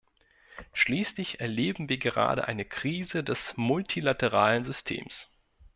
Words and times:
Schließlich 0.73 1.41
erleben 1.41 1.87
wir 1.87 1.99
gerade 1.99 2.47
eine 2.47 2.65
Krise 2.65 3.23
des 3.23 3.55
multilateralen 3.55 4.63
Systems. 4.63 5.29